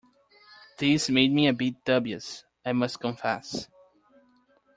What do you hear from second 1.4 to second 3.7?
a bit dubious, I must confess.